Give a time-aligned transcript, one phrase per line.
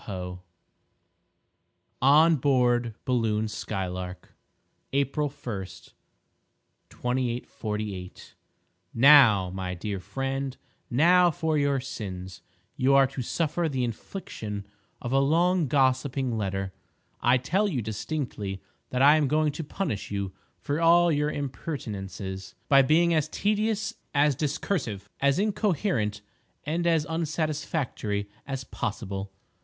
[0.03, 0.41] POE {this
[2.01, 4.33] paragraph not in the volume—ED} ON BOARD BALLOON "SKYLARK"
[4.93, 5.65] April, 1,
[6.89, 8.35] 2848
[8.95, 12.41] Now, my dear friend—now, for your sins,
[12.75, 14.65] you are to suffer the infliction
[14.99, 16.73] of a long gossiping letter.
[17.21, 18.59] I tell you distinctly
[18.89, 23.93] that I am going to punish you for all your impertinences by being as tedious,
[24.15, 26.21] as discursive, as incoherent
[26.63, 29.31] and as unsatisfactory as possible.